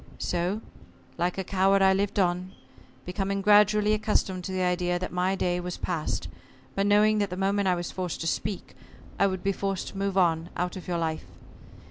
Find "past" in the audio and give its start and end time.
5.77-6.27